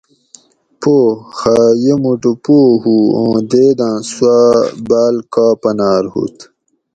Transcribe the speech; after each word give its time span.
پو: 0.79 0.93
خہ 1.37 1.55
یہ 1.83 1.95
موٹو 2.01 2.31
پو 2.43 2.55
ہوُ 2.81 2.95
اُوں 3.17 3.35
دیداں 3.49 3.97
سوا 4.11 4.39
باۤل 4.89 5.15
کا 5.33 5.45
پنار 5.61 6.03
ہوُت 6.11 6.37